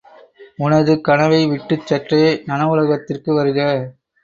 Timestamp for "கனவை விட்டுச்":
1.01-1.85